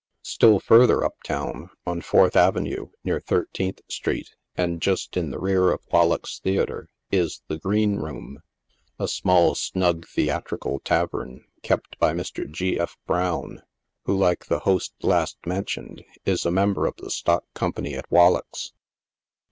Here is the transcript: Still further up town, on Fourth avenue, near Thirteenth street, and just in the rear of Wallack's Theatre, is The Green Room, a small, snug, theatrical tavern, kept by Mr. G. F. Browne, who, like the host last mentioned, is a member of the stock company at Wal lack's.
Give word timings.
Still 0.23 0.59
further 0.59 1.03
up 1.05 1.21
town, 1.23 1.69
on 1.85 2.01
Fourth 2.01 2.35
avenue, 2.35 2.87
near 3.03 3.19
Thirteenth 3.19 3.81
street, 3.87 4.31
and 4.57 4.81
just 4.81 5.15
in 5.15 5.29
the 5.29 5.37
rear 5.37 5.71
of 5.71 5.85
Wallack's 5.93 6.39
Theatre, 6.39 6.87
is 7.11 7.43
The 7.49 7.59
Green 7.59 7.97
Room, 7.97 8.39
a 8.97 9.07
small, 9.07 9.53
snug, 9.53 10.07
theatrical 10.07 10.79
tavern, 10.79 11.45
kept 11.61 11.99
by 11.99 12.13
Mr. 12.13 12.49
G. 12.49 12.79
F. 12.79 12.97
Browne, 13.05 13.61
who, 14.05 14.17
like 14.17 14.47
the 14.47 14.61
host 14.61 14.95
last 15.03 15.37
mentioned, 15.45 16.03
is 16.25 16.47
a 16.47 16.51
member 16.51 16.87
of 16.87 16.95
the 16.97 17.11
stock 17.11 17.43
company 17.53 17.93
at 17.93 18.09
Wal 18.09 18.31
lack's. 18.31 18.73